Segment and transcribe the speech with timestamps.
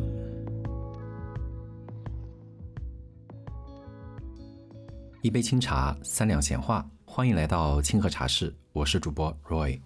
[5.21, 9.81] 一杯清茶，三两闲话，欢迎来到清河茶室，我是主播 Roy。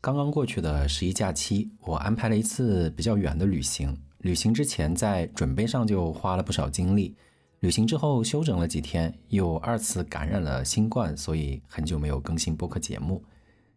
[0.00, 3.96] 刚刚过去的十一假期，我安排了一次比较远的旅行。
[4.18, 7.16] 旅行之前，在准备上就花了不少精力。
[7.62, 13.22] 旅行之后休整了几天，又二次感染了新冠，所以很久没有更新播客节目。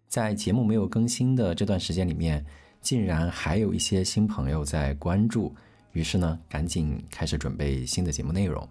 [0.08, 2.44] 在节目没有更新的这段时间里面，
[2.82, 5.54] 竟然还有一些新朋友在关注，
[5.92, 8.68] 于是呢，赶紧开始准备新的节目内容。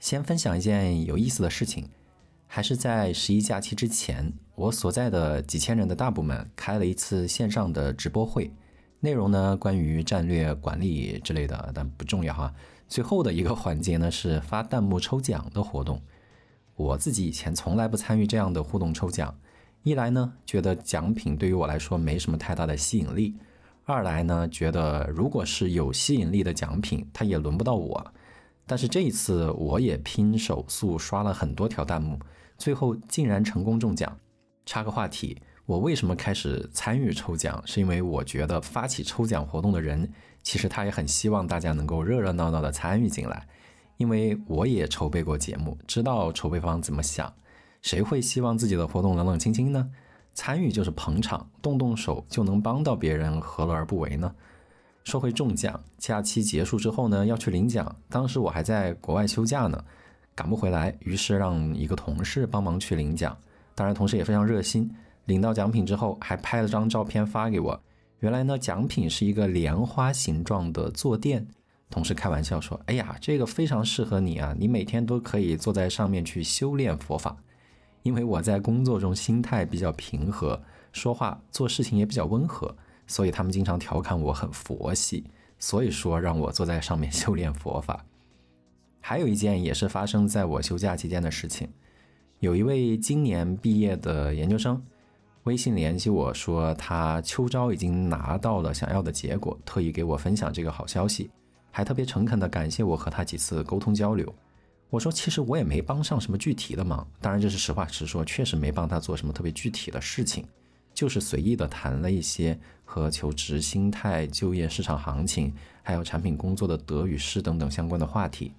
[0.00, 1.88] 先分享一件有意思的事情，
[2.48, 8.50] 还是在十一假期之前，我所在的几千人的大部门开了一次线上的直播会，
[8.98, 12.52] 内容呢关于战略管理之类的，但不重要哈。
[12.90, 16.02] 最后的一个环节呢是发弹幕抽奖的活动，
[16.74, 19.32] 我自己以前从来不参与这样的互动抽奖，
[19.84, 23.36] 一来呢觉得奖品对于我来说没什么太大的吸引力，
[23.84, 28.12] 二来呢觉得如果是有吸引力的奖品，它也轮不到我。
[28.66, 32.18] 但是这一次，我也拼手速刷了很多条弹幕，
[32.58, 34.18] 最后竟然成功中奖。
[34.66, 37.62] 插个话题，我为什么开始参与抽奖？
[37.64, 40.08] 是因为我觉得发起抽奖活动的人，
[40.42, 43.46] 其实他也很希望大家能够热热闹闹的参与进来。
[43.96, 47.32] 因为我也筹备过节目，知道筹备方怎么想。
[47.82, 49.90] 谁会希望自己的活动冷冷清清呢？
[50.32, 54.34] 参与就是捧场，动动手就能帮到别人，何乐而不为呢？
[55.04, 57.94] 说回中奖，假期结束之后呢，要去领奖。
[58.08, 59.84] 当时我还在国外休假呢，
[60.34, 63.36] 赶不回来，于是让一个同事帮忙去领奖。
[63.74, 64.90] 当然，同事也非常热心，
[65.26, 67.80] 领到奖品之后还拍了张照片发给我。
[68.20, 71.46] 原来呢，奖品是一个莲花形状的坐垫。
[71.88, 77.36] 同事开玩笑说：“哎呀，这个非常适合你啊，你每天都可以坐在上面去修炼佛法。”
[78.02, 82.74] 因为我在工作中心态比较平和，说话做事情也比较温和。
[83.06, 85.24] 所以他们经常调侃我很佛系，
[85.58, 88.04] 所以说让我坐在上面 修炼佛法。
[89.00, 91.68] 还有一件也是发生在我休假期间的事情，
[92.38, 94.80] 有一位今年毕业的研究生
[95.44, 101.30] 微信联系我说他秋招已经拿到了想要的结果，特意给我分享这个好消息，
[101.70, 104.32] 还特别诚恳的感谢我和他几次沟通交流。
[104.90, 110.44] 我说其实我也没帮上什么具体的忙，当然这是实话实说，确实没帮他做什么特别具体的事情。
[110.92, 118.52] 就是随意的谈了一些和求职心态、就业市场行情，还有产品工作的得与失等等相关的话题。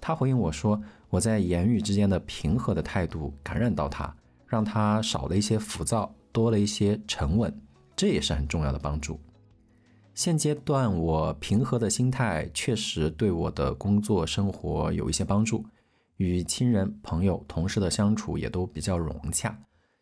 [0.00, 4.12] 他回应我说，我在言语之间的平和的态度感染到他，
[4.46, 7.50] 让他少了一些浮躁，多了一些沉稳，
[7.96, 9.18] 这也是很重要的帮助。
[10.12, 15.64] 现阶段我平和的心态确实对我的工作生活有一些帮助，
[16.18, 19.58] 与亲人、朋友、同事的相处也都比较融洽。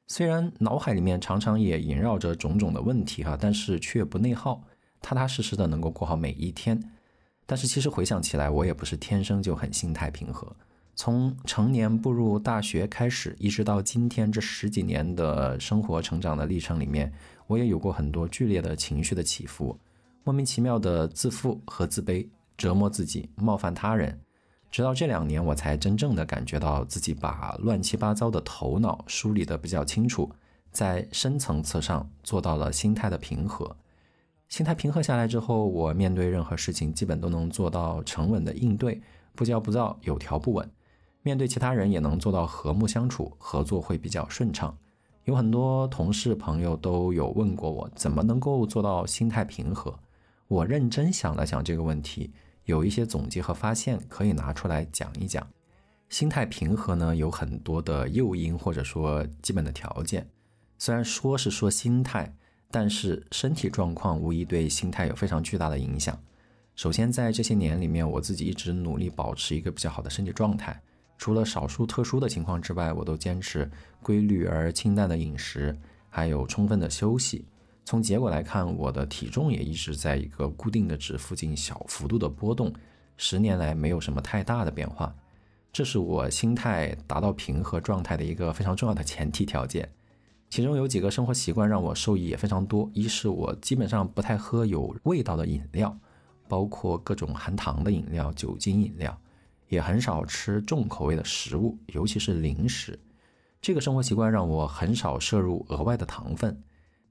[0.09, 4.65] 虽然脑海里面常常也萦绕着种种的问题哈，但是却不内耗，
[5.01, 6.83] 踏踏实实的能够过好每一天。
[7.47, 10.57] 但是其实回想起来，我也不是天生就很心态平和。
[10.97, 17.13] 从成年步入大学开始，一直到今天这十几年的生活成长的历程里面，
[17.49, 19.77] 我也有过很多剧烈的情绪的起伏，
[20.23, 24.21] 莫名其妙的自负和自卑，折磨自己，冒犯他人。
[24.71, 30.31] 直到这两年，我才真正的感觉到自己把乱七八糟的头脑梳理得比较清楚，
[30.71, 33.77] 在深层次上做到了心态的平和。
[34.49, 39.01] 心态平和下来之后，我面对任何事情基本都能做到沉稳的应对，
[39.35, 40.71] 不骄不躁，有条不紊。
[41.25, 44.77] 面对其他人也能做到和睦相处，合作会比较顺畅。
[45.25, 49.99] 有很多同事朋友都有问过我，怎么能够做到心态平和？
[50.49, 52.31] 我认真想了想这个问题。
[52.67, 55.47] 有一些总结和发现可以拿出来讲一讲。
[56.11, 60.29] 心态平和呢，有很多的诱因或者说基本的条件。
[60.79, 62.35] 虽然说是说心态，
[62.71, 66.19] 但是身体状况无疑对心态有非常巨大的影响。
[66.77, 70.79] 首先，在这些年里面，我自己一直努力保持一个比较好的身体状态。
[71.17, 73.71] 除了少数特殊的情况之外，我都坚持
[74.03, 75.77] 规律而清淡的饮食，
[76.11, 77.45] 还有充分的休息。
[77.85, 82.73] 从结果来看，我的体重也一直在一个固定的值附近，小幅度的波动，
[83.17, 85.15] 十年来没有什么太大的变化。
[85.73, 89.89] 这是我心态达到平和状态的一个非常重要的前提条件。
[90.49, 92.89] 其中有几个生活习惯让我受益也非常多。
[92.95, 95.97] 一是我基本上不太喝有味道的饮料，
[96.49, 99.21] 包括各种含糖的饮料、酒精饮料，
[99.69, 102.99] 也很少吃重口味的食物，尤其是零食。
[103.61, 106.63] 这个生活习惯让我很少摄入额外的糖分。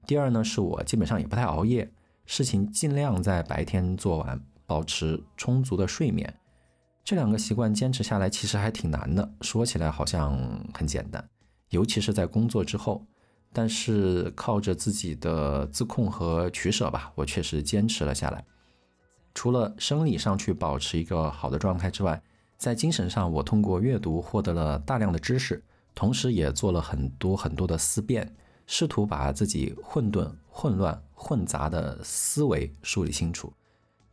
[0.06, 1.90] 第二呢，是我基本上也不太熬夜，
[2.26, 6.32] 事情尽量在白天做完，保持充足的睡眠。
[7.02, 10.38] 这两个习惯坚持下来其实还挺难的，说起来好像
[10.72, 11.28] 很简单，
[11.70, 13.04] 尤其是在工作之后。
[13.56, 18.44] 但是靠着自己的自控和取舍吧，我确实坚持了下来。
[19.32, 22.20] 除了生理上去保持一个好的状态之外，
[22.64, 25.62] 在精神上，我通过阅读获得了大量的知识，
[25.94, 28.34] 同时也做了很多很多的思辨，
[28.66, 33.52] 试图把自己混沌、混乱、混杂的思维梳理清楚，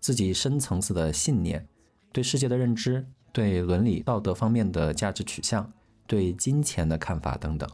[0.02, 1.66] 自己深层次的信念、
[2.12, 5.72] 对世界的认知、对伦理道德方面的价值取向、
[6.06, 7.70] 对金钱的看法等等。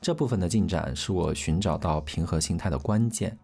[0.00, 3.38] 这部分的进展是我寻找到平和心态的关键。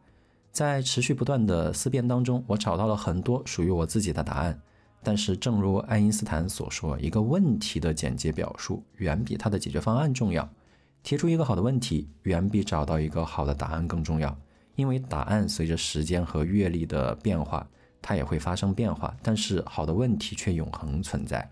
[0.50, 4.58] 在持续不断的思辨当中，我找到了很多属于我自己的答案。
[5.02, 10.48] 但是，正如爱因斯坦所说，一个问题的简洁表述远比它的解决方案重要。
[11.02, 14.36] 提出一个好的问题，远比找到一个好的答案更重要。
[14.76, 17.68] 因为答案随着时间和阅历的变化，
[18.00, 21.50] 它也会发生变化，但是好的问题却永恒存在。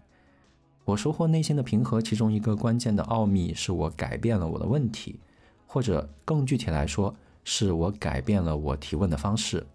[0.85, 5.20] 我收获内心的平和，其中一个关键的奥秘是我改变了我的问题，
[5.67, 7.14] 或者更具体来说，
[7.44, 9.67] 是我改变了我提问的方式。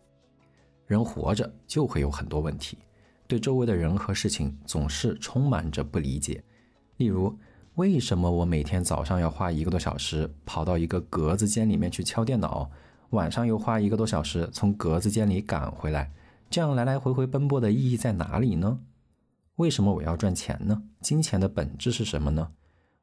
[0.87, 2.77] 人活着就会有很多问题，
[3.27, 6.43] 对周围的人和事情总是充满着不理解。
[6.97, 7.37] 例如，
[7.75, 12.69] 为什么我每天早上要花一个多小时跑到一个格子间里面去敲电脑，
[13.09, 16.11] 晚上又花一个多小时从格子间里赶回来？
[16.49, 18.79] 这样来来回回奔波的意义在哪里呢？
[19.55, 20.83] 为什么我要赚钱呢？
[21.01, 22.51] 金钱的本质是什么呢？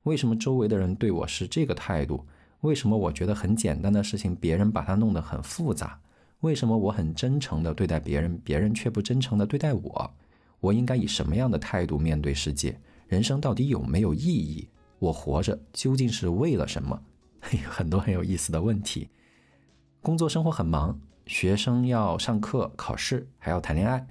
[0.05, 2.27] 为什么周围的人对我是这个态度？
[2.61, 5.99] 为什么我觉得很简单的事情，别人把它弄得很复杂？
[6.43, 10.15] 为什么我很真诚的对待别人，别人却不真诚的对待我？
[10.59, 12.79] 我应该以什么样的态度面对世界？
[13.07, 14.69] 人生到底有没有意义？
[14.99, 17.01] 我活着究竟是为了什么？
[17.69, 19.09] 很多很有意思的问题。
[20.01, 24.05] 工作生活很忙，学生要上课、考试，还要谈恋爱。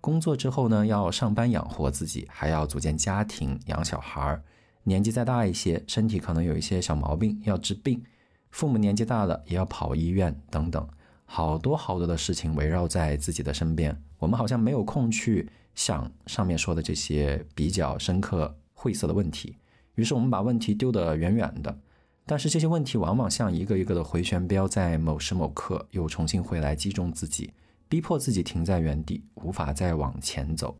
[0.00, 4.42] 工作之后呢，要上班养活自己，还要组建家庭、养小孩儿。
[4.82, 8.02] 年纪再大一些，身体可能有一些小毛病要治病，
[8.50, 10.88] 父母年纪大了也要跑医院等等，
[11.30, 13.94] 好多好多的事情围绕在自己的身边。
[14.18, 19.54] 我们好像没有空去想上面说的这些比较深刻晦涩的问题，
[19.96, 21.78] 于是我们把问题丢得远远的。
[22.24, 27.52] 但是这些问题往往像一个一个的回旋镖，在某时某刻又重新回来击中自己。
[27.90, 30.76] 逼迫自己停在原地，无法再往前走。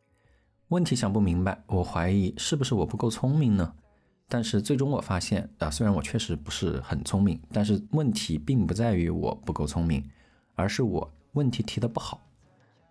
[0.69, 3.73] 问题想不明白，我怀疑是不是我不够聪明呢？
[4.29, 10.05] 但是最终我发现，啊，虽然我确实不是很聪明，但是问题并不在于我不够聪明，
[10.59, 12.21] 而是我问题提的不好。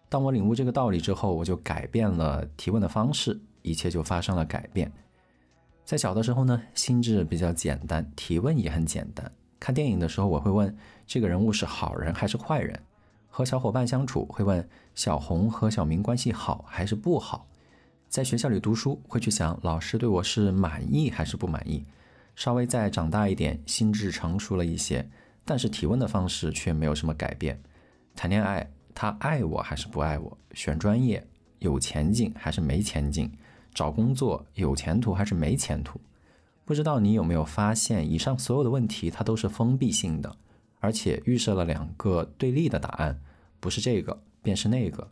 [0.07, 4.89] 当我领悟这个道理之后，我就改变了提问的方式，一切就发生了改变。
[5.83, 9.29] 在小的时候呢，心智比较简单，提问也很简单。
[9.59, 10.73] 看电影的时候，我会问
[11.05, 12.81] 这个人物是好人还是坏人。
[13.29, 17.45] 和小伙伴相处会问小红和小明关系好还是不好，
[18.07, 21.85] 在学校里读书会去想老师对我是满意还是不满意。
[22.35, 25.07] 稍微再长大一点，心智成熟了一些，
[25.47, 27.57] 但是提问的方式却没有什么改变。
[28.13, 30.37] 谈恋爱，他爱我还是不爱我？
[30.51, 31.25] 选专业，
[31.59, 33.31] 有前景还是没前景？
[33.73, 36.01] 找工作，有前途还是没前途？
[36.65, 40.35] 不知道你有没有发现，以上所有的问题它都是封闭性的，
[40.81, 43.17] 而且预设了两个对立的答案。
[43.61, 45.09] 不是这个，便是那个。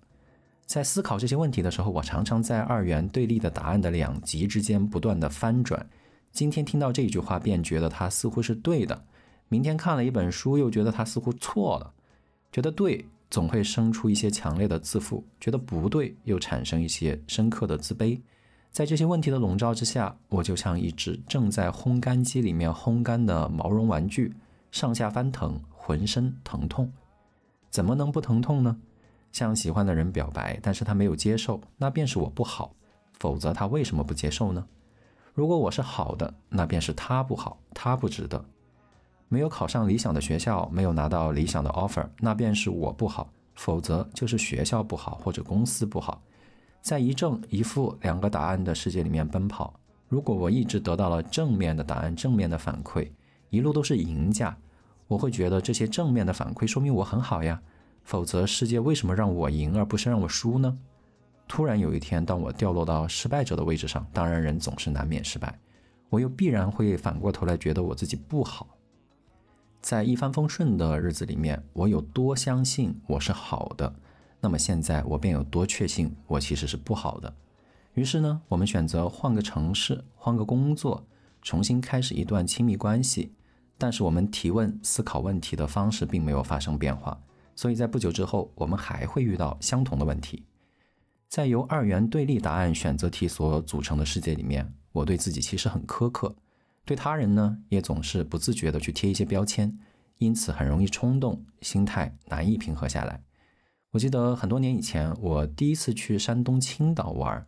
[0.66, 5.88] 在思考这些问题的时候，我常常在二元对立的答案的两极之间不断的翻转。
[6.32, 9.00] 今天听到这句话，便觉得它似乎是对的；
[9.48, 11.94] 明天看了一本书，又觉得它似乎错了。
[12.52, 18.20] 觉得对，总会生出一些强烈的自负；觉得不对，又产生一些深刻的自卑。
[18.72, 24.34] 在这些问题的笼罩之下，我就像一只正在烘干机里面烘干的毛绒玩具，
[24.72, 26.92] 上下翻腾，浑身疼痛。
[27.70, 28.78] 怎么能不疼痛呢？
[29.32, 32.74] 向喜欢的人表白，但是他没有接受，那便是我不好。
[33.20, 34.66] 否则他为什么不接受呢？
[35.34, 38.44] 如果我是好的，那便是他不好，他不值得。
[39.36, 43.30] 没有考上理想的学校，没有拿到理想的 offer，那便是我不好。
[43.56, 46.22] 否则就是学校不好或者公司不好。
[46.82, 49.78] 在一正一负两个答案的世界里面奔跑。
[50.08, 53.12] 如果我一直得到了正面的答案，正面的反馈，
[53.50, 54.56] 一路都是赢家。
[55.06, 57.62] 我会觉得这些正面的反馈说明我很好呀，
[58.06, 60.78] 否则世界为什么让我赢而不是让我输呢？
[61.46, 65.60] 突然有一天，当我掉落到失败者的位置上，当然人总是难免失败，
[66.10, 68.66] 我又必然会反过头来觉得我自己不好。
[69.86, 73.94] 在一帆风顺的日子里面，我有多相信我是好的，
[74.42, 77.32] 那么现在我便有多确信我其实是不好的。
[77.94, 81.06] 于是呢，我们选择换个城市，换个工作，
[81.44, 83.36] 重新开始一段亲密关系。
[83.78, 87.22] 但是我们提问、思考问题的方式并没有发生变化，
[87.56, 90.44] 所以在不久之后，我们还会遇到相同的问题。
[91.30, 96.36] 在由二元对立答案选择题所组成的世界里面，我对自己其实很苛刻，
[96.86, 99.78] 对他人呢也总是不自觉的去贴一些标签，
[100.20, 103.24] 因此很容易冲动，心态难以平和下来。
[103.92, 107.46] 我记得很多年以前，我第一次去山东青岛玩，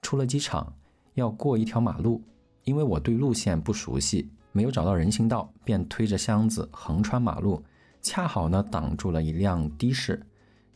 [0.00, 0.74] 出了机场
[1.14, 2.22] 要过一条马路，
[2.64, 7.62] 因为我对路线不熟悉，没有找到人行道，便推着箱子横穿马路，
[8.00, 10.24] 恰好呢挡住了一辆的士。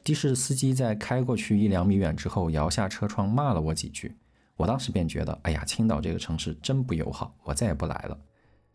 [0.03, 4.15] 的士司机在开过去一两米远之后，摇下车窗骂了我几句。
[4.57, 8.19] 我当时便觉得，哎呀，青岛这个城市真不友好，我再也不来了。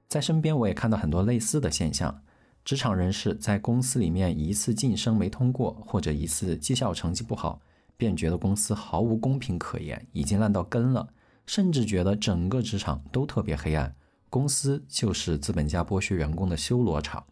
[0.07, 2.21] 在身边我也看到很多类似的现象：
[2.65, 7.61] 职场人士在公司里面一次晋升没通过，或者一次绩效成绩不好，
[7.95, 11.07] 便觉得公司毫无公平可言，已经烂到根了，
[11.45, 13.95] 甚至觉得整个职场都特别黑暗，
[14.29, 17.23] 公司就是资本家剥削员工的修罗场。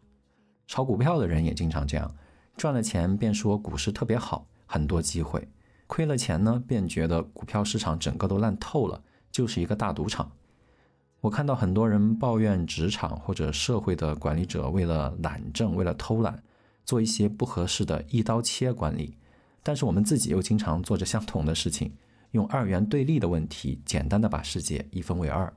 [0.68, 2.16] 炒股票的人也经常这样。
[2.56, 5.40] 赚了钱便说股市特别好，很多机会；
[5.88, 9.02] 亏了钱呢，便觉得股票市场整个都烂透了，
[9.32, 10.32] 就是一个大赌场。
[11.22, 16.44] 我看到很多人抱怨职场或者社会的管理者为了懒政、为了偷懒，
[16.86, 19.18] 做一些不合适的一刀切管理。
[19.64, 21.92] 但是我们自己又经常做着相同的事情，
[22.32, 25.52] 用二元对立的问题，简单的把世界一分为二。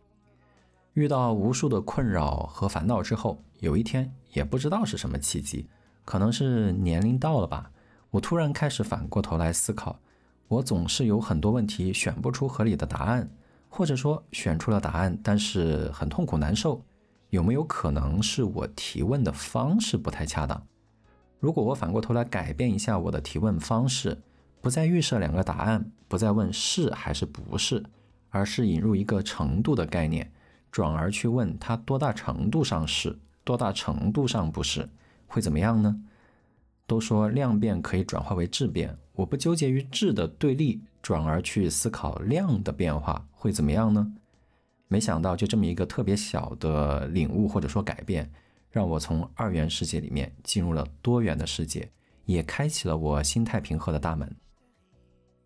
[0.94, 5.68] 遇到无数的困扰和烦恼之后，有一天也不知道是什么契机。
[6.04, 7.70] 可能是年龄到了吧，
[8.10, 10.00] 我突然开始反过头来思考，
[10.50, 13.30] 我总是有很多问题选不出合理的答案，
[13.68, 16.82] 或者说选出了答案，但是很痛苦难受。
[17.28, 20.60] 有没有可能是我提问的方式不太恰当？
[21.38, 24.20] 如果我反过头来改变一下我的提问方式，
[24.60, 27.84] 不再预设两个答案，不再问是还是不是，
[28.30, 30.32] 而是引入一个程度的概念，
[30.72, 34.88] 转而去问它多大程度上是，多大程度上不是。
[35.28, 35.96] 会怎么样呢？
[36.88, 44.10] 都说量变可以转化为质变，我不纠结于质的对立，转而去思考量的变化会怎么样呢？
[44.88, 48.30] 没想到就这么一个特别小的领悟或者说改变，
[48.70, 51.90] 让我从二元世界里面进入了多元的世界，
[52.24, 54.34] 也开启了我心态平和的大门。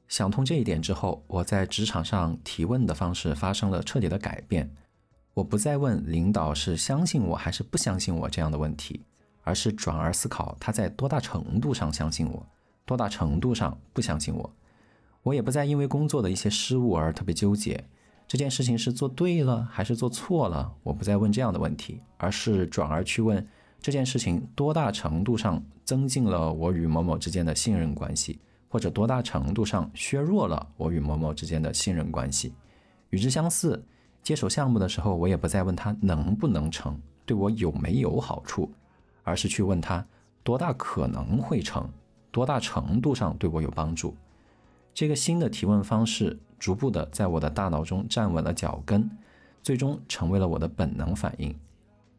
[0.07, 4.73] 想通这一点之后，我在职场上提问的方式发生了彻底的改变，
[5.35, 9.03] 我不再问领导是相信我还是不相信我这样的问题。
[9.47, 12.47] 而是转而思考他在多大程度上相信我，
[12.85, 14.55] 多大程度上不相信我。
[15.23, 17.85] 我也不再因为工作的一些失误而特别纠结，
[18.29, 20.73] 这件事情是做对了还是做错了。
[20.83, 23.47] 我不再问这样的问题，而是转而去问
[23.81, 28.39] 这件事情多大程度上增进了我与某某之间的信任关系，
[28.69, 32.53] 或者多大程度上削弱了我与某某之间的信任关系。
[33.11, 33.83] 与之相似，
[34.23, 38.71] 接手项目的时候，我也不再问他能不能成，对我有没有好处。
[39.27, 40.07] 而是去问他
[40.43, 41.89] 多大可能会成，
[42.35, 44.13] 多大程度上对我有帮助。
[44.93, 49.09] 这个新的提问方式逐步的在我的大脑中站稳了脚跟，
[49.63, 51.55] 最终成为了我的本能反应。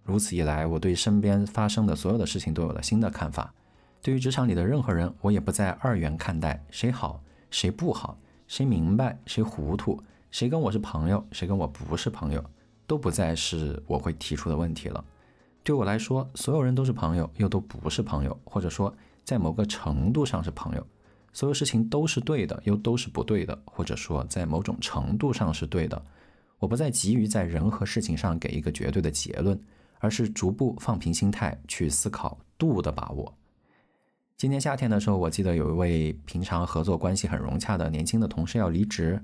[0.05, 3.53] 如此一来，我对身边发生的所有的事情都有了新的看法。
[4.01, 8.17] 对于职场里的任何人，我也不再二元看待，谁好谁不好，
[8.47, 12.41] 谁明白谁糊涂，谁跟我是朋友，谁跟我不是朋友，
[12.87, 15.03] 都不再是我会提出的问题了。
[15.61, 18.93] 对我来说，所有人都是朋友，又都不是朋友，或者说
[19.25, 20.87] 在某个程度上是朋友。
[21.33, 26.01] 所有事情都是对的，又都是不对的，或者说在某种程度上是对的。
[26.59, 29.59] 我不再急于在人和事情上给一个绝对的结论，
[29.99, 33.37] 而是逐步放平心态去思考度的把握。
[34.37, 39.21] 今年夏天的时候，我记得有一位平常合作关系很融洽的年轻的同事要离职，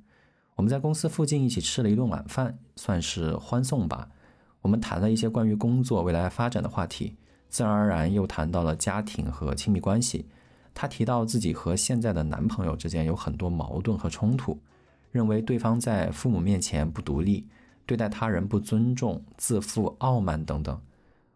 [0.55, 4.09] 我们在公司附近一起吃了一顿晚饭，算是欢送吧。
[4.61, 7.15] 我们谈了一些关于工作未来发展的话题，
[7.51, 10.25] 自然而然又谈到了家庭和亲密关系。
[10.73, 14.57] 她提到自己和现在的男朋友之间有很多矛盾和冲突，
[15.11, 17.45] 认为对方在父母面前不独立，
[17.85, 20.81] 对待他人不尊重、自负、傲慢等等。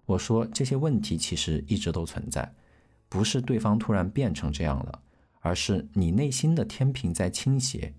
[0.05, 2.53] 我说这些问题其实一直都存在，
[3.10, 5.01] 不是对方突然变成这样了，
[5.41, 7.93] 而是你内心的天平在倾斜。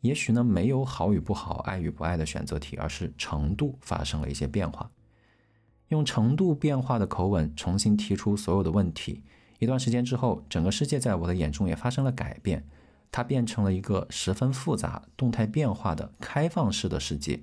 [0.00, 4.90] 也许呢，没有好与不好、爱与不爱的选择题，而是程度发生了一些变化。
[5.88, 9.22] 用程度变化的口吻重新提出所有的问题，
[9.58, 12.64] 一段时间之后，整个世界在我的眼中也发生了改变。
[13.10, 17.40] 它变成了一个十分复杂、动态变化的开放式的世界。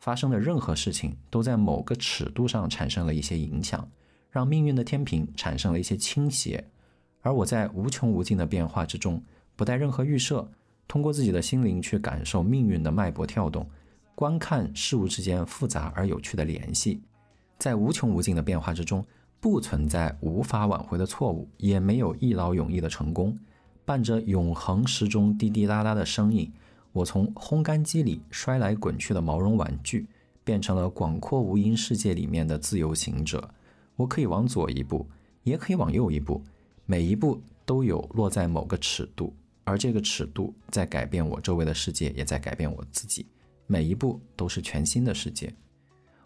[0.00, 3.88] 发生的任何事情都在某个尺度上产生了一些影响，
[4.30, 6.64] 让命运的天平产生了一些倾斜。
[7.22, 9.22] 而我在无穷无尽的变化之中，
[9.54, 10.50] 不带任何预设。
[10.88, 13.68] 通过自己的心灵去感受命运的脉搏跳动，
[14.14, 17.00] 观看事物之间复杂而有趣的联系，
[17.58, 19.04] 在无穷无尽的变化之中，
[19.40, 23.38] 不存在无法挽回的错误，也没有一劳永逸的成功。
[23.84, 26.52] 伴着永恒时钟滴滴答答的声音，
[26.92, 30.06] 我从烘干机里摔来滚去的毛绒玩具，
[30.42, 33.48] 变成了广阔无垠世界里面的自由行者。
[33.94, 35.06] 我可以往左一步，
[35.44, 36.42] 也可以往右一步，
[36.84, 39.32] 每一步都有落在某个尺度，
[39.64, 43.26] 而这个尺度在改变我周围的世界，也在改变我自己。
[43.66, 45.54] 每一步都是全新的世界。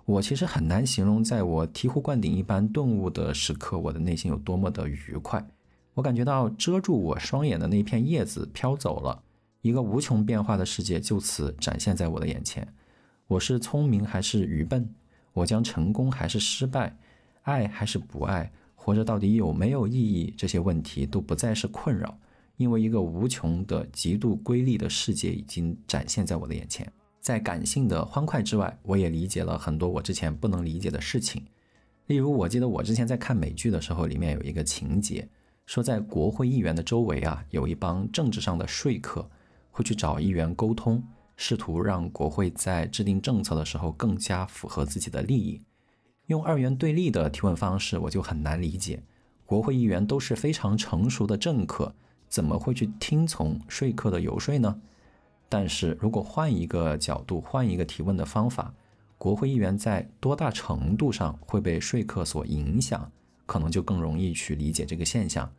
[0.05, 5.47] 我其实很难形容，在我醍醐灌顶一般顿悟的时刻，我的内心有多么的愉快。
[5.95, 9.23] 我感觉到遮住我双眼的那片叶子飘走了，
[9.61, 12.67] 一个无穷变化的世界就此展现在我的眼前。
[13.29, 14.93] 我是聪明还是愚笨？
[15.33, 16.97] 我将成功还是失败？
[17.43, 18.51] 爱还是不爱？
[18.75, 20.35] 活着到底有没有意义？
[20.37, 22.19] 这些问题都不再是困扰，
[22.57, 26.91] 因为一个无穷的、极度瑰丽的世界已经展现在我的眼前。
[27.21, 31.45] 在感性的欢快之外，我也理解了很多我之前不能理解的事情。
[32.07, 35.29] 例如，我记得我之前在看美剧的时候，里面有一个情节，
[35.67, 39.31] 说在国会议员的周围啊，有一帮政治上的说客，
[39.71, 41.05] 会去找议员沟通，
[41.37, 45.61] 试图让国会在制定政策的时候更加符合自己的利益。
[46.27, 49.03] 用二元对立的提问方式，我就很难理解。
[49.45, 51.95] 国会议员都是非常成熟的政客，
[52.29, 54.81] 怎么会去听从说客的游说呢？
[55.51, 58.73] 但是如果换一个角度，换一个提问的方法，
[59.19, 63.07] 国会议员在多大程度上会被说客所影响，
[63.45, 65.53] 可能就更容易去理解这个现象。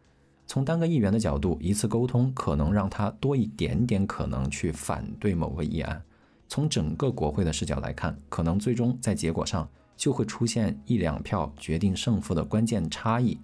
[0.48, 6.02] 从单个议员的角度，一次沟通可能让他多一点点可能去反对某个议案；
[6.48, 9.70] 从整个国会的视角来看，可能最终在结果上。
[9.98, 13.40] 就会出现一两票决定胜负的关键差异。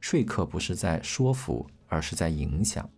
[0.00, 2.88] 说客不是在说服，而是在影响。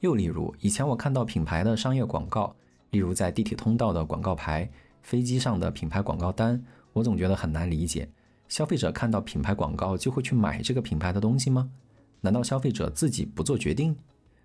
[0.00, 2.54] 又例如，以前我看到品牌的商业广告，
[2.90, 4.70] 例如在地铁通道的广告牌、
[5.02, 8.08] 飞机上的品牌广告单，我总觉得很难理解。
[8.48, 11.70] 消费者看到品牌广告就会去买这个品牌的东西吗？
[12.20, 13.96] 难道消费者自己不做决定？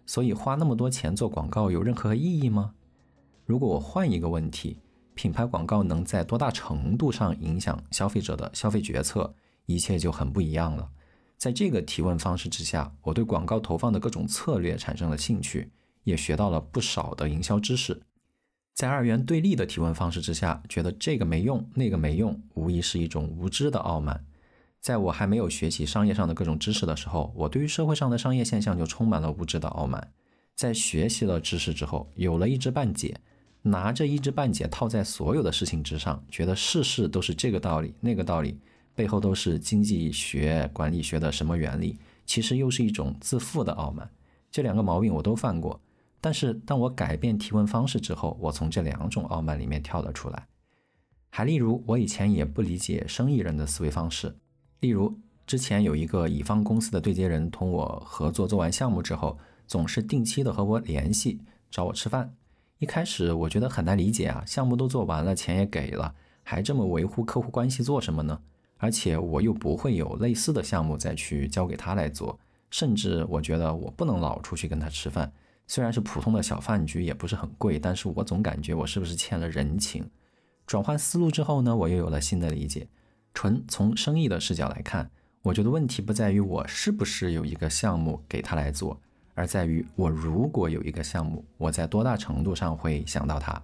[0.06, 2.73] 所以花那么多钱做广告有任何意义吗？
[3.45, 4.78] 如果我换一个问题？
[5.13, 9.32] 品牌广告能在多大程度上影响消费者的消费决策，
[9.65, 10.89] 一切就很不一样了。
[11.41, 15.71] 在这个提问方式之下，我对广告投放的各种策略产生了兴趣，
[16.04, 17.99] 也学到了不少的营销知识。
[18.75, 24.23] 在二元对立的提问方式之下，觉得这个没用，那个没用，无疑是一种无知的傲慢。
[24.80, 30.12] 在我还没有学习商业上的各种知识的时候，我对于社会上的商业现象就充满了无知的傲慢。
[30.56, 33.19] 在学习了知识之后，有了一知半解。
[33.63, 38.60] 拿着一知半解套在所有的事情之上，觉得事事都是这个道理那个道理，
[39.01, 44.07] 背后都是经济学、管理学的什么原理，其实又是一种自负的傲慢。
[44.51, 45.81] 这两个毛病我都犯过，
[46.21, 50.45] 但是当我改变提问方式之后，我从这两种傲慢里面跳了出来。
[51.31, 54.35] 还例如，我以前也不理解生意人的思维方式，
[54.81, 59.35] 例如之前有一个乙方公司的对接人同我合作做完项目之后，
[59.65, 61.39] 总是定期的和我联系，
[61.71, 62.35] 找我吃饭。
[62.77, 68.39] 一开始我觉得很难理解啊，项目都做完了，钱也给了，还这么维护客户关系做什么呢？
[68.82, 72.38] 而且我又不会有类似的项目再去交给他来做，
[72.72, 75.32] 甚至我觉得我不能老出去跟他吃饭，
[75.67, 80.04] 虽然是普通的小饭局，也不是很贵，但是我总感觉我是不是欠了人情？
[80.65, 82.88] 转换思路之后呢，我又有了新的理解。
[83.36, 85.12] 纯从生意的视角来看，
[85.44, 89.00] 我觉得问题不在于我是不是有一个项目给他来做。
[89.36, 93.62] 而在于我如果有一个项目，我在多大程度上会想到他，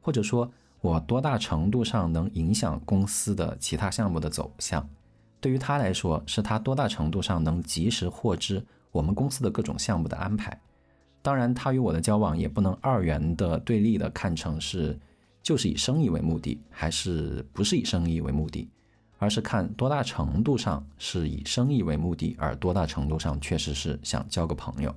[0.00, 4.88] 或者说，我多大程度上能影响公司的其他项目的走向？
[5.40, 10.58] 对于他来说，是他多大程度上能及时获知我们公司的各种项目的安排。
[11.22, 14.98] 当然，他与我的交往也不能二元的对立的看成是
[15.42, 18.68] 就是以生意为目的，还是不是以生意为目的，
[19.18, 24.94] 而是看多大程度上是以生意为目的，而多大程度上确实是想交个朋友。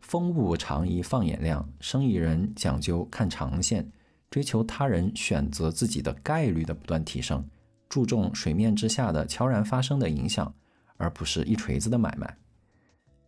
[0.00, 3.88] 风物长宜放眼量，生意人讲究看长线，
[4.30, 7.48] 追求他人选择自己的概率的不断提升，
[7.88, 10.54] 注重水面之下的悄然发生的影响，
[10.96, 12.36] 而不是一锤子的买卖。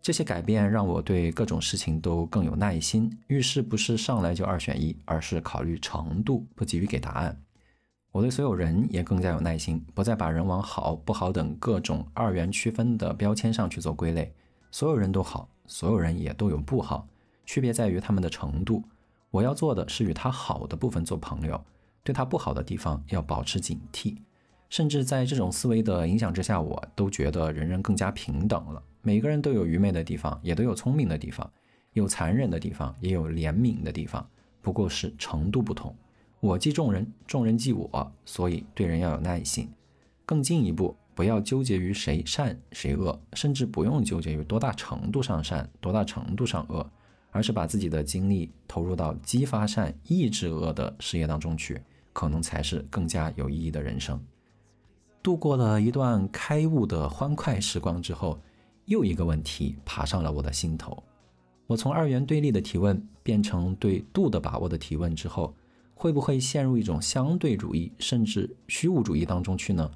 [0.02, 7.38] 这些改变让我对各种事情都更有耐心，遇事不是上来就二选一，而是考虑程度，不急于给答案。
[8.12, 14.34] 我对所有人也更加有耐心，不再把人往好不好等各种二元区分的标签上去做归类，
[14.70, 15.48] 所有人都好。
[15.66, 17.06] 所有人也都有不好，
[17.46, 18.82] 区别在于他们的程度。
[19.30, 21.62] 我要做的是与他好的部分做朋友，
[22.02, 24.16] 对他不好的地方要保持警惕。
[24.68, 28.82] 甚至在这种思维的影响之下，我都觉得人人更加平等了。
[29.02, 31.50] 每个人都有愚昧的地方，也都有聪明的地方，
[31.92, 34.28] 有残忍的地方，也有怜悯的地方，
[34.60, 35.94] 不过是程度不同。
[36.40, 39.68] 我即众人，众人即我，所以对人要有耐心。
[40.24, 40.96] 更进一步。
[41.12, 46.90] 不要纠结于谁善谁恶，甚至不用纠结于多大程度上善、多大程度上恶，
[47.30, 51.80] 而是把自己的精力投入到激发善、抑制恶的事业当中去，
[52.12, 54.20] 可能才是更加有意义的人生。
[55.22, 58.38] 度过了一段开悟的欢快时光之后，
[58.86, 61.02] 又一个问题爬上了我的心头。
[61.66, 65.54] 我从二元对立的提问变成对度的把握的提问之后，
[65.94, 69.88] 会不会陷入一种相对主义甚至虚无主义当中去呢？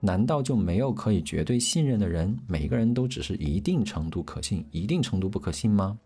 [0.00, 2.36] 难道就没有可以绝对信任的人？
[2.46, 5.98] 每个人都只是一定程度可信，一定程度不可信吗？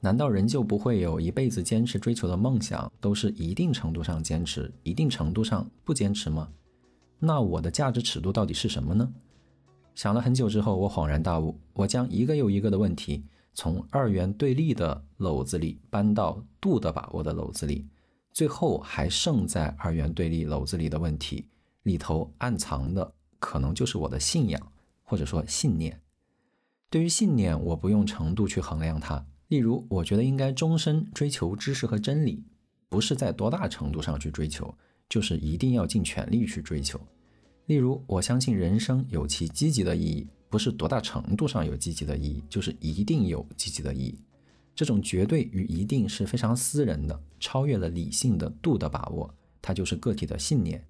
[0.00, 6.48] 难道人就不会有一辈子坚持追求的梦想，都是一定程度上坚持，一定程度上不坚持吗？
[7.18, 9.12] 那我的价值尺度到底是什么呢？
[9.94, 13.24] 想了很久之后，我恍然大悟，我将一个又一个的问题。
[13.52, 17.86] 从二元对立的篓子里搬到度的把握的篓子里，
[18.32, 21.46] 最后还剩在二元对立篓子里的问题
[21.82, 26.00] 里头暗藏的，可能就是我的信仰或者说信念。
[26.88, 29.26] 对于信念，我不用程度去衡量它。
[29.50, 32.42] 例如，我觉得应该终身追求知识和真理，
[32.88, 34.72] 不是在多大程度上去追求，
[35.08, 37.00] 就是一定要尽全力去追求。
[37.66, 40.26] 例如，我相信人生有其积极的意义。
[40.48, 44.18] 不是多大程度上有积极的意义，就是一定有积极的意义。
[44.74, 49.32] 这种绝对与一定是非常私人的，超越了理性的度的把握，
[49.62, 50.84] 它就是个体的信念。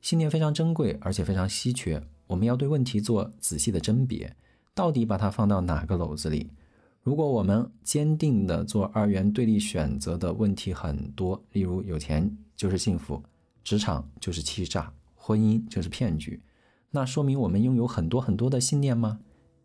[0.00, 2.00] 信念非常珍贵，而且非常稀缺。
[2.28, 4.36] 我们要对问题做仔细的甄别，
[4.74, 6.50] 到底把它放到哪个篓子里？
[7.02, 13.22] 如果我们坚定的做二元对立选择的问题很多，例如有钱就是幸福，
[13.64, 16.38] 职场就是欺诈，婚姻就是骗局。
[16.90, 19.20] 那说明我们拥有很多很多的信念吗？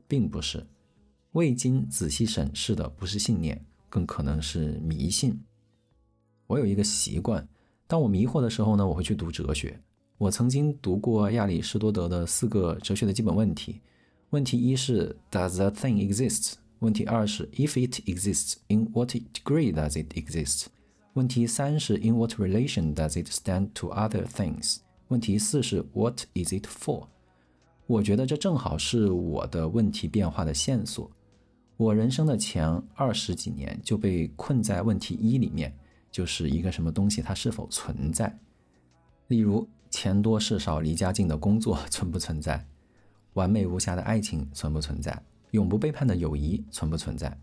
[0.07, 0.65] 并不是，
[1.33, 5.37] 未经仔细审视的不是信念，更可能是迷信。
[6.47, 7.45] 我有一个习惯，
[7.85, 9.77] 当我迷惑的时候呢，我会去读哲学。
[10.17, 13.81] 我曾经读过亚里士多德的四个哲学的基本问题。
[14.29, 16.53] 问题一是 Does the thing exist？
[16.85, 20.67] 问题二是 If it exists，in what degree does it exist？
[21.13, 24.77] 问题三是 In what relation does it stand to other things？
[25.07, 27.07] 问题四是 What is it for？
[27.87, 31.09] 我觉得这正好是我的问题变化的线索。
[31.77, 35.75] 我人生的前二十几年就被困在问题一里面，
[36.11, 38.37] 就是一个什么东西它是否存在。
[39.29, 42.63] 例如，钱多事少离家近的工作存不存在？
[43.33, 45.19] 完美无瑕的爱情存不存在？
[45.55, 47.35] 永不背叛的友谊存不存在？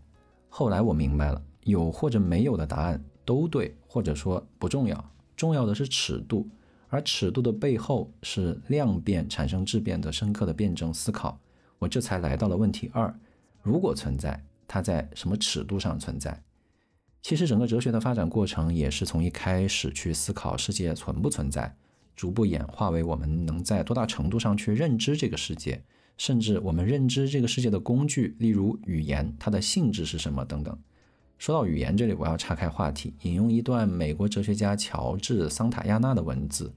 [0.47, 6.47] 后来我明白了，有或者没有的答案都对，或者说不重要，重要的是尺度。
[6.89, 11.39] 而尺度的背后是量变产生质变的深刻的辩证思考，
[11.79, 13.11] 我这才来到了问题二：
[13.63, 16.43] 如果存在，它在什么尺度上存在？
[17.23, 21.75] 其实整个哲学的发展过程也是从一开始去思考世界存不存在，
[22.15, 25.83] 逐步演化为我们能在多大程度上去认知这个世界，
[26.17, 30.77] 甚至我们认知这个世界的工具，例如语言，它的性质是什么等等。
[31.37, 36.73] 说到语言这里，我要岔开话题，引用一段美国哲学家乔治·桑塔亚纳的文字。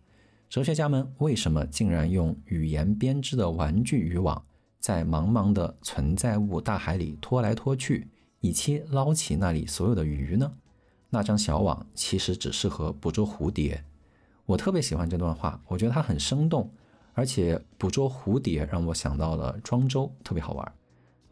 [0.48, 4.44] 哲学家们为什么竟然用语言编织的玩具渔网，
[4.80, 8.08] 在茫茫的存在物大海里拖来拖去，
[8.40, 10.52] 以期捞起那里所有的鱼呢？
[11.10, 13.84] 那张小网其实只适合捕捉蝴蝶。
[14.46, 16.72] 我特别喜欢这段话，我觉得它很生动，
[17.16, 20.72] 而且捕捉蝴蝶让我想到了庄周，特别好玩。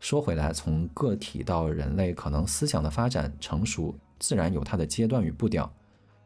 [0.01, 5.71] 说回来，从个体到人类，可能思想的发展成熟，自然有它的阶段与步调。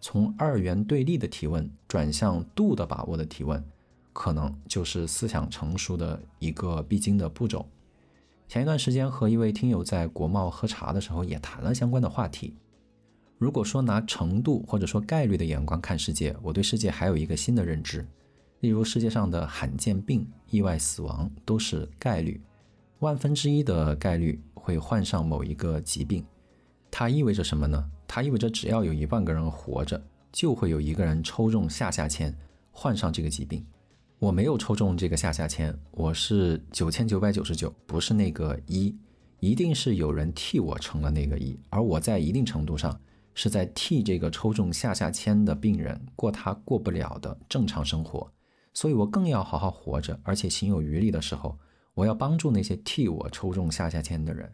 [0.01, 3.61] 从二元对立的提问转向度的把握的提问，
[4.12, 7.66] 可能就是思想成熟的一个必经的步骤。
[8.47, 12.55] 前一段时间和一位听友在国贸喝茶的时候，也谈了相关的话题。
[13.38, 18.07] 如果说拿程度或者说概率的眼光看世界，我对世界还有一个新的认知。
[18.61, 22.40] 例如世界上的罕见病、意外死亡都是概率，
[22.99, 26.25] 万分之一的概率会患上某一个疾病。
[26.90, 27.88] 它意味着什么呢？
[28.07, 32.37] 它意味着只要有一万个人活着，就会有一个人抽中下下签，
[32.73, 33.64] 患上这个疾病。
[34.18, 38.97] 我没有抽中这个下下签，我是九千九百九十九，不是那个一，
[39.38, 42.99] 一定是有人替我成了那个一，而我在一定程度上
[43.35, 48.29] 是在替这个抽中下下签的病人过他过不了的正常生活，
[48.79, 51.59] 所以我更要好好活着，而且心有余力的时候，
[51.95, 54.49] 我要帮助那些替我抽中下下签的人。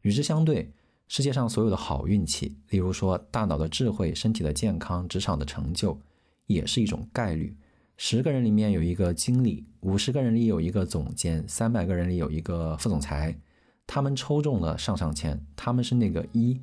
[0.00, 0.72] 与之相对。
[1.06, 5.98] 世界上所有的好运气，例如说大脑的智慧、身体的健康、职场的成就，
[6.46, 7.54] 也是一种概率。
[7.98, 13.38] 十个人里面有一个经理，五十个人里有一个总监，三百个人里有一个副总裁，
[13.86, 16.58] 他们抽中了上上签，他们是那个一，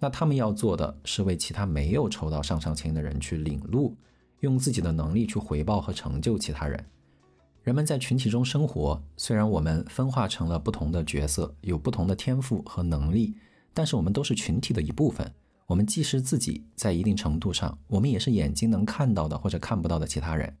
[0.00, 3.96] 那他们要做的是为其他没有抽到上上签的人去领路，
[4.40, 6.84] 用自己的能力去回报和成就其他人。
[7.62, 13.34] 人们在群体中生活，虽然我们分化成了不同的角色，有不同的天赋和能力，
[13.74, 15.30] 但是我们都是群体的一部分。
[15.66, 20.56] 我们既是自己，在一定程度上，我们也是眼睛能看到的或者看不到的其他人。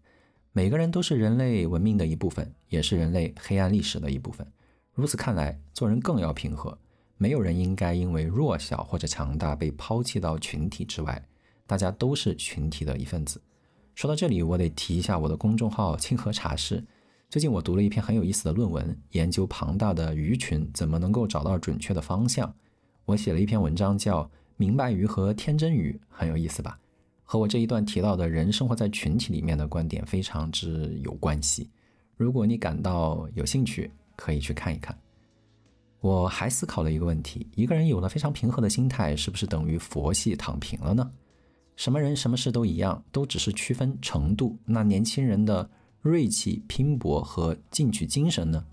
[0.52, 4.46] 每个人都是人类文明的一部分，也是人类黑暗历史的一部分。
[4.92, 6.76] 如此看来，做人更要平和。
[7.16, 11.24] 没有人应该因为弱小或者强大被抛弃到群体之外。
[11.66, 13.40] 大家都是群体的一份子。
[13.98, 16.84] 说到这里，我得提一下我的公众号“清河茶室”。
[17.28, 22.54] 最近我读了一篇很有意思的论文，研究庞大的鱼群怎么能够找到准确的方向。
[23.06, 24.22] 我写了一篇文章，叫
[24.56, 26.78] 《明白鱼和天真鱼》，很有意思吧？
[27.24, 31.68] 和我这一段提到的人生活在群体里面的观点非常之有关系。
[32.16, 34.96] 如果你感到有兴趣，可以去看一看。
[35.98, 41.10] 我还思考了一个问题：一个人有了非常平和的心态，是不是等于佛系躺平了呢？
[41.78, 44.58] 什么人什么事都一样，都只是区分程度。
[44.64, 45.70] 那年轻人的
[46.02, 48.66] 锐气、拼搏和进取精神呢？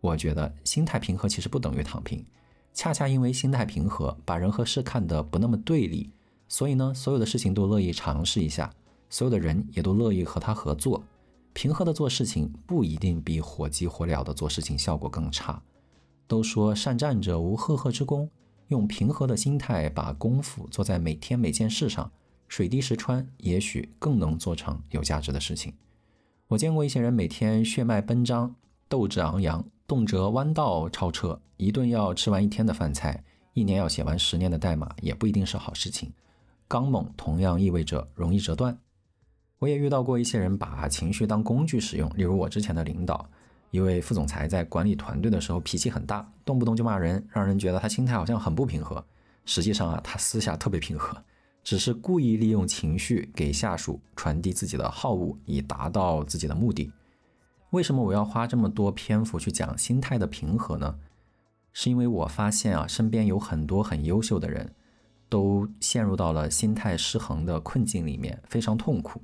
[0.00, 2.24] 我觉得心态平和其实不等于躺平，
[2.72, 6.08] 恰恰因为心态平和，把人和事看得不那么对立，
[6.48, 8.72] 所以呢，所有的事情都乐意尝试一下，
[9.10, 11.04] 所有的人也都乐意和他合作。
[11.52, 15.62] 平和的做事情不一定比火急火燎的做事情效果更差。
[16.26, 18.30] 都说善战者无赫赫之功，
[18.68, 22.10] 用平和的心态把功夫做在每天每件事上。
[22.50, 25.72] 水滴石穿，也许更能做成有价值的事情。
[26.48, 28.52] 我见过一些人每天血脉奔张，
[28.88, 33.22] 斗志昂扬，动辄弯道超车，一顿要吃完一天的饭菜，
[33.54, 36.12] 一年要写完十年的代码，也不一定是好事情。
[36.66, 38.76] 刚猛同样意味着容易折断。
[39.60, 43.30] 我也遇到过一些人把情绪当工具使用，例如我之前的领导，
[43.70, 49.04] 一位副总裁在管理团队的时候脾气很大，动不动就骂人，让人觉得他心态好像很不平和。
[49.44, 51.16] 实际上啊，他私下特别平和。
[51.62, 56.90] 只是故意利用情绪给下属传递自己的好恶，以达到自己的目的。
[57.70, 60.98] 为什么我要花这么多篇幅去讲心态的平和呢？
[61.72, 64.74] 是因为我发现啊，身边有很多很优秀的人，
[65.28, 69.20] 都陷入到了心态失衡的困境里面，非常痛苦。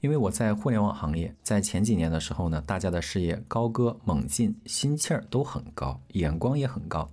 [0.00, 7.10] 因为我在互联网行业，在前几年的时候呢，大家的事业高歌猛进，心气儿都很高，眼光也很高。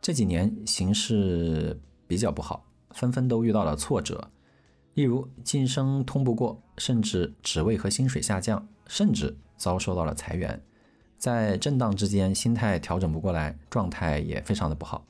[0.00, 2.64] 这几年形势比较不好。
[2.90, 4.30] 纷纷都遇到了挫折，
[4.94, 10.62] 例如晋升通不过，甚至职位和薪水下降，甚至遭受到了裁员。
[11.18, 15.04] 在震荡之间，心态调整不过来，状态也非常的不好。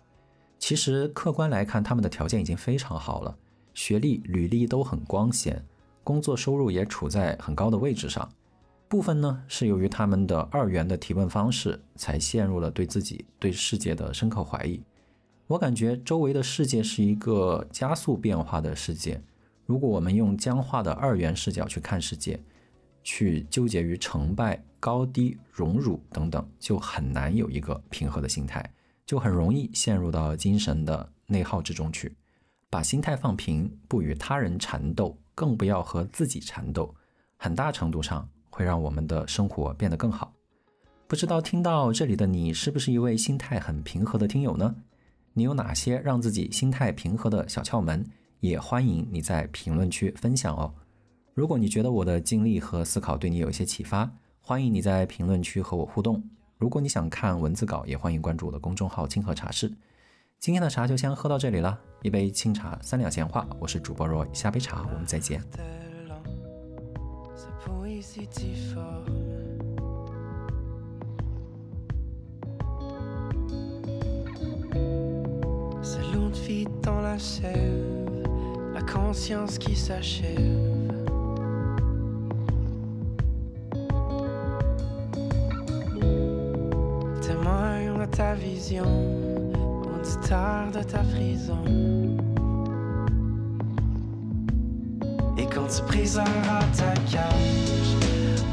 [0.58, 3.36] 其实客观来看，他们的条件已经非常好了，
[3.74, 5.64] 学历、履历都很光鲜，
[6.02, 8.28] 工作收入也处在很高的位置上。
[8.88, 14.82] 部分呢是由于他们的二元的提问方式，才陷入了对自己、对世界的深刻怀疑。
[15.48, 19.18] 我感觉周围的世界是一个加速变化的世界。
[19.64, 22.38] 如果我们用僵化的二元视角去看世界，
[23.02, 28.62] 去纠结于成败、高低、荣辱等等，就很难有一个平和的心态，
[29.06, 32.14] 就很容易陷入到精神的内耗之中去。
[32.68, 36.94] 把心态放平，不与他人缠斗，更不要和自己缠斗，
[37.38, 40.30] 很大程度上会让我们的生活变得更好。
[41.06, 44.74] 不知道听到这里的你，是不是一位心态很平和的听友呢？
[45.38, 48.04] 你有哪些让自己心态平和的小窍门？
[48.40, 50.74] 也欢迎你在评论区分享哦。
[51.32, 56.20] 如果你觉得我的经历和思考对你有一些启发，欢迎你在评论区和我互动。
[56.56, 59.72] 如果你想看文字稿，也欢迎关注我的公众号“清河茶室”。
[60.40, 63.46] 今天的茶就先喝到这里了，一杯清茶，三两闲话。
[63.60, 65.40] 我是主播 Roy，下杯茶，我们再见。
[78.74, 80.38] La conscience qui s'achève.
[87.20, 88.84] Témoin de ta vision,
[89.94, 91.64] auditeur de ta prison.
[95.36, 96.24] Et quand tu briseras
[96.76, 97.96] ta cage,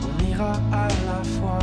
[0.01, 1.59] on ira à la fois,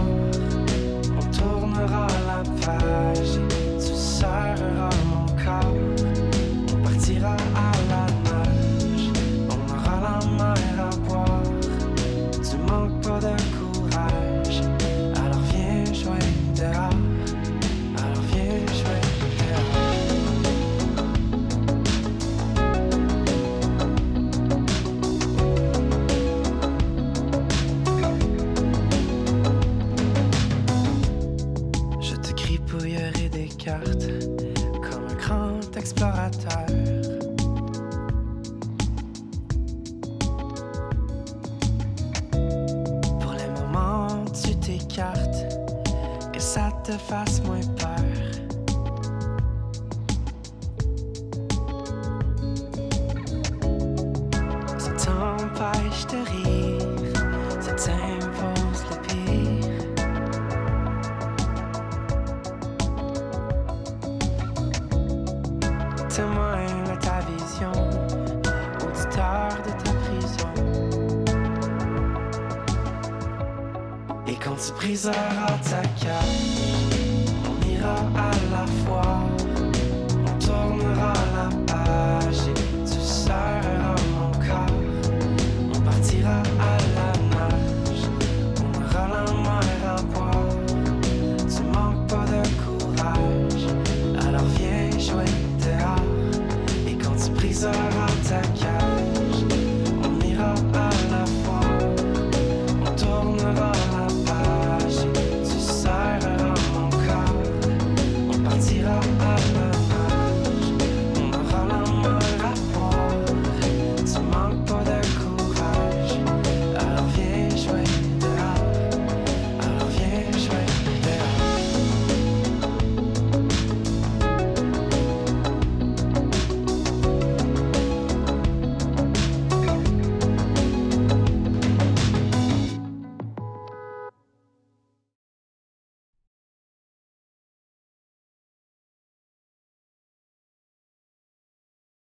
[1.19, 3.41] on tournera la page,
[3.79, 5.12] tu serreras